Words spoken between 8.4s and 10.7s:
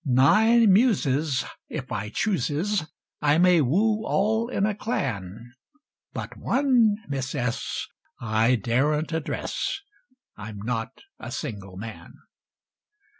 daren't address I'm